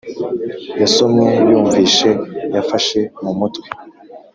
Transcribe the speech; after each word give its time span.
yasomye, 0.81 1.27
yumvishe, 1.49 2.09
yafashe 2.55 2.99
mu 3.23 3.31
mutwe 3.39 3.67